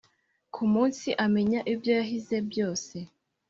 [0.53, 2.95] ku munsi amenya ibyo yahize byose